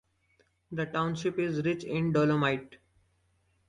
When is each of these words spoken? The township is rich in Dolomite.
The 0.71 0.87
township 0.87 1.37
is 1.37 1.63
rich 1.63 1.83
in 1.83 2.11
Dolomite. 2.11 2.77